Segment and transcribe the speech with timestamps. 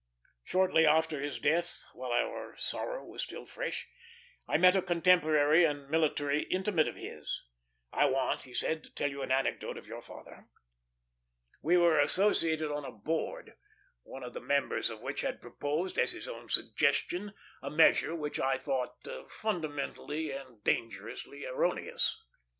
[0.43, 3.87] Shortly after his death, while our sorrow was still fresh,
[4.47, 7.43] I met a contemporary and military intimate of his.
[7.93, 10.47] "I want," he said, "to tell you an anecdote of your father.
[11.61, 13.53] We were associated on a board,
[14.01, 18.39] one of the members of which had proposed, as his own suggestion, a measure which
[18.39, 22.19] I thought fundamentally and dangerously erroneous.